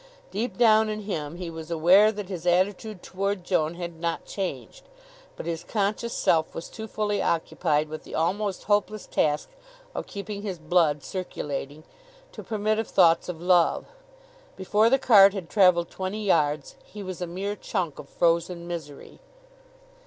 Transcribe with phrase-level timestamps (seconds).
[0.31, 4.89] Deep down in him he was aware that his attitude toward Joan had not changed,
[5.35, 9.51] but his conscious self was too fully occupied with the almost hopeless task
[9.93, 11.83] of keeping his blood circulating,
[12.31, 13.85] to permit of thoughts of love.
[14.55, 19.19] Before the cart had traveled twenty yards he was a mere chunk of frozen misery.